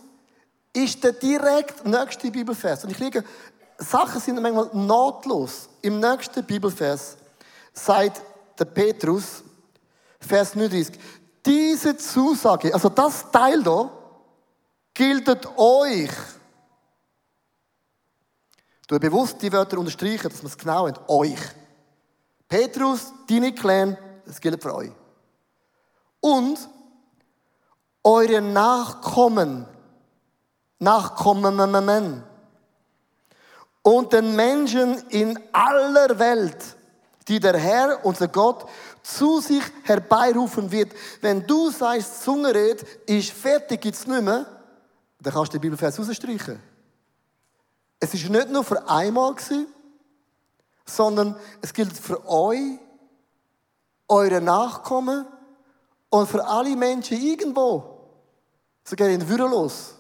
[0.75, 2.85] ist der direkt nächste Bibelvers.
[2.85, 3.25] Und ich liege,
[3.79, 5.71] Sachen sind manchmal notlos.
[5.81, 7.17] Im nächsten Bibelvers
[7.73, 8.21] sagt
[8.59, 9.43] der Petrus,
[10.21, 10.99] Vers 39,
[11.47, 13.91] diese Zusage, also das Teil da,
[14.93, 16.11] gilt euch.
[18.87, 21.09] Du bewusst die Wörter unterstreichen, dass man es genau hat.
[21.09, 21.41] Euch.
[22.49, 24.93] Petrus, deine Clan, das gilt für euch.
[26.21, 26.59] Und
[28.05, 29.67] eure Nachkommen,
[30.79, 32.23] Nachkommen,
[33.83, 36.57] und den Menschen in aller Welt,
[37.29, 38.69] die der Herr, unser Gott,
[39.03, 40.93] zu sich herbeirufen wird.
[41.21, 44.47] Wenn du sagst, Zungenred ist fertig, gibt's nicht mehr,
[45.21, 46.61] dann kannst du den Bibelvers rausstreichen.
[48.01, 49.67] Es ist nicht nur für einmal gewesen,
[50.85, 52.79] sondern es gilt für euch,
[54.09, 55.27] eure Nachkommen
[56.11, 57.97] und für alle Menschen irgendwo.
[58.85, 59.95] Sogar in Würelos.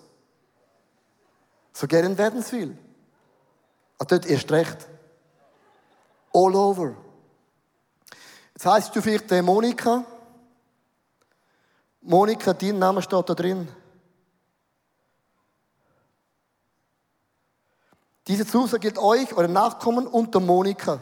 [1.72, 2.78] Sogar in Wädenswil.
[3.98, 4.88] Und dort erst recht.
[6.32, 6.96] All over.
[8.54, 10.04] Jetzt heisst du vielleicht Monika.
[12.02, 13.68] Monika, dein Name steht da drin.
[18.26, 21.00] Diese Zusage gilt euch, euren Nachkommen und der Monika.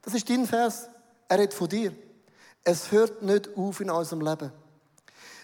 [0.00, 0.88] Das ist dein Vers.
[1.28, 1.94] Er redet von dir.
[2.64, 4.52] Es hört nicht auf in unserem Leben.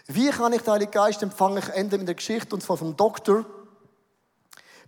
[0.07, 1.59] Wie kann ich den Heiligen Geist empfangen?
[1.59, 3.45] Ich ende mit der Geschichte, und zwar vom Doktor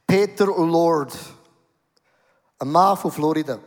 [0.07, 1.17] Peter Lord.
[2.59, 3.59] Ein Mann von Florida.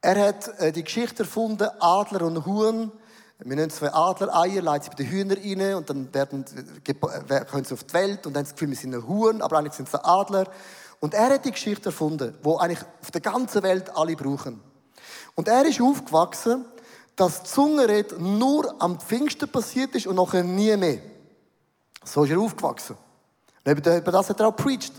[0.00, 2.90] Er hat äh, die Geschichte erfunden, Adler und Huhn.
[3.42, 6.44] Wir nehmen zwei Adlereier, leiten sie bei den Hühnern rein und dann werden,
[6.84, 9.58] äh, können sie auf die Welt und dann das Gefühl, wir sind ein Huhn, aber
[9.58, 10.46] eigentlich sind sie Adler.
[11.00, 14.60] Und er hat die Geschichte erfunden, wo eigentlich auf der ganzen Welt alle brauchen.
[15.34, 16.66] Und er ist aufgewachsen,
[17.16, 20.98] dass Zungenred nur am Pfingsten passiert ist und nachher nie mehr.
[22.04, 22.96] So ist er aufgewachsen.
[23.64, 24.92] Und über das hat er auch preached.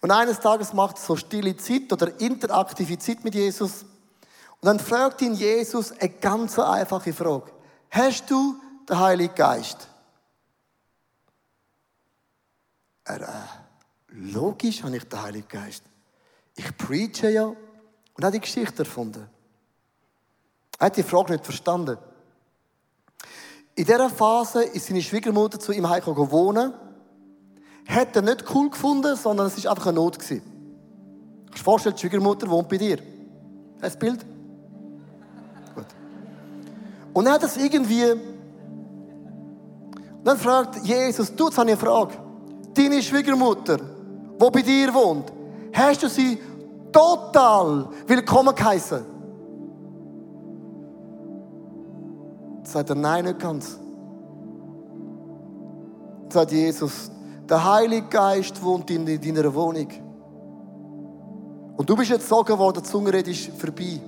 [0.00, 3.84] Und eines Tages macht er so stille Zeit oder interaktive Zeit mit Jesus.
[4.60, 7.52] Und dann fragt ihn Jesus eine ganz einfache Frage.
[7.90, 8.56] Hast du
[8.88, 9.88] den Heiligen Geist?
[13.04, 13.26] Er, äh,
[14.08, 15.84] logisch habe ich den Heiligen Geist.
[16.56, 17.44] Ich preache ja.
[18.14, 19.28] Und hat die Geschichte erfunden.
[20.78, 21.96] Er hat die Frage nicht verstanden.
[23.76, 26.74] In dieser Phase ist seine Schwiegermutter zu ihm heimgekommen wohnen.
[27.86, 30.18] Hat er nicht cool gefunden, sondern es war einfach eine Not.
[30.18, 30.42] Gewesen.
[30.42, 32.96] Kannst du dir vorstellen, die Schwiegermutter wohnt bei dir?
[32.96, 33.04] Hast
[33.76, 34.26] du das Bild?
[37.18, 38.12] Und er hat es irgendwie...
[38.12, 38.22] Und
[40.22, 42.14] dann fragt Jesus, du, jetzt habe ich eine Frage.
[42.72, 45.32] Deine Schwiegermutter, die bei dir wohnt,
[45.72, 46.38] hast du sie
[46.92, 49.00] total willkommen geheißen?
[52.62, 53.80] Sagt er, nein, nicht ganz.
[56.28, 57.10] Sagt Jesus,
[57.50, 59.88] der Heilige Geist wohnt in deiner Wohnung.
[61.78, 64.00] Und du bist jetzt sagen worden, die Zungenrede ist vorbei.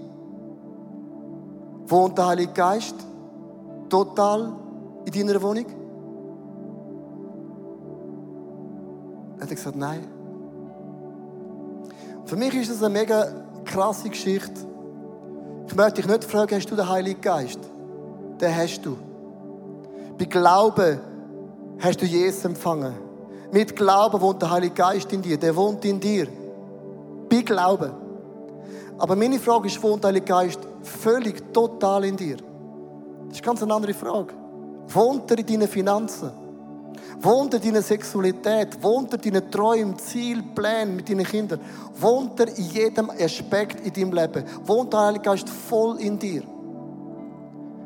[1.90, 2.94] Wohnt der Heilige Geist
[3.88, 4.52] total
[5.04, 5.66] in deiner Wohnung?
[9.36, 10.06] Er hat gesagt, nein.
[12.24, 13.26] Für mich ist das eine mega
[13.64, 14.60] krasse Geschichte.
[15.66, 17.60] Ich möchte dich nicht fragen, hast du den Heiligen Geist?
[18.40, 18.96] den hast du.
[20.18, 21.00] Bei Glauben
[21.78, 22.94] hast du Jesus empfangen.
[23.52, 25.38] Mit Glauben wohnt der Heilige Geist in dir.
[25.38, 26.26] Der wohnt in dir.
[27.28, 27.90] Bei Glauben.
[28.98, 30.60] Aber meine Frage ist, wohnt der Heilige Geist
[30.90, 32.36] völlig, total in dir?
[33.28, 34.34] Das ist ganz eine andere Frage.
[34.88, 36.30] Wohnt er in deinen Finanzen?
[37.20, 38.82] Wohnt er in deiner Sexualität?
[38.82, 41.60] Wohnt er in deinen Träumen, Zielen, Plänen mit deinen Kindern?
[41.98, 44.44] Wohnt er in jedem Aspekt in deinem Leben?
[44.64, 46.42] Wohnt der Heilige Geist voll in dir?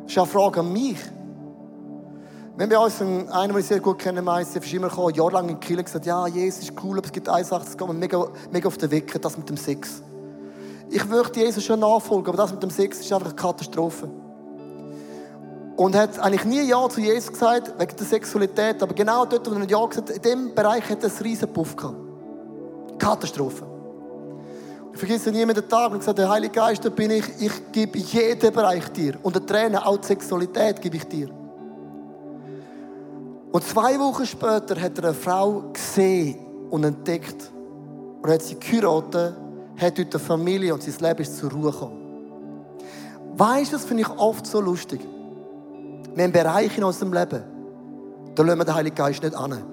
[0.05, 0.99] Das ist eine Frage an mich.
[2.57, 5.59] Wenn wir uns einen, den ich sehr gut kenne, Meister, ist immer gekommen, jahrelang in
[5.59, 8.69] Kiel gesagt, ja, Jesus ist cool, aber es gibt eine Sache, das geht mega, mega
[8.69, 10.03] auf den Weg, das mit dem Sex.
[10.95, 14.09] Ich möchte Jesus schon nachfolgen, aber das mit dem Sex ist einfach eine Katastrophe.
[15.77, 19.57] Und hat eigentlich nie Ja zu Jesus gesagt, wegen der Sexualität, aber genau dort, wo
[19.57, 21.97] er Ja gesagt hat, in dem Bereich hat er einen riesen Puff gehabt.
[22.97, 23.67] Katastrophe.
[24.93, 27.73] Ich vergesse nie mehr den Tag und gesagt, der Heilige Geist, da bin ich, ich
[27.73, 29.15] gebe jeden Bereich dir.
[29.25, 31.29] Und der Tränen, auch die Sexualität gebe ich dir.
[33.51, 36.39] Und zwei Wochen später hat er eine Frau gesehen
[36.71, 37.51] und entdeckt.
[38.23, 39.35] Und hat sie geheiratet,
[39.77, 42.05] hat dort eine Familie und sein Leben ist zur Ruhe gekommen.
[43.37, 45.01] Weißt du, das finde ich oft so lustig.
[46.15, 47.43] Wir haben Bereiche in unserem Leben,
[48.35, 49.65] da lassen wir den Heiligen Geist nicht an.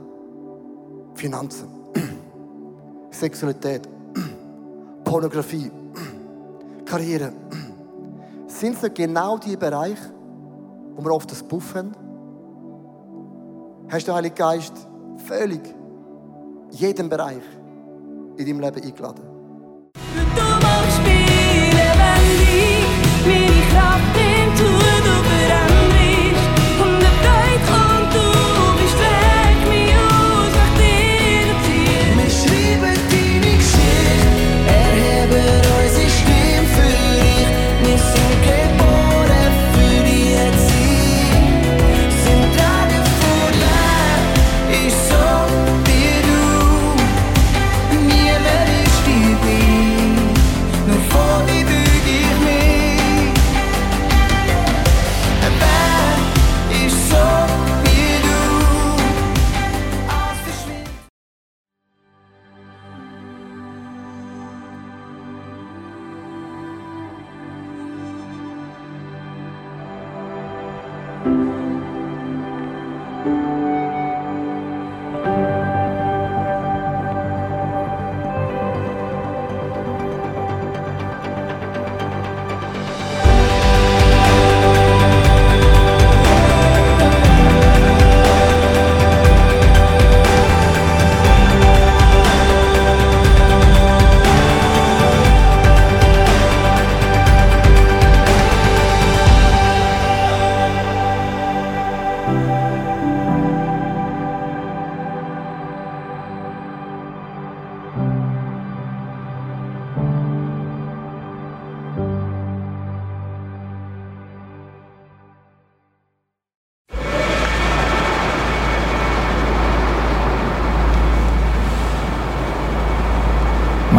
[1.13, 1.67] Finanzen,
[3.11, 3.87] Sexualität,
[5.03, 5.71] Pornografie,
[6.85, 7.31] Karriere.
[8.47, 10.11] Sind es genau die Bereiche,
[10.95, 11.91] wo wir oft das Buff haben?
[13.89, 14.73] Hast du den Heiligen Geist
[15.27, 15.61] völlig
[16.71, 17.43] jeden Bereich
[18.37, 19.30] in deinem Leben eingeladen?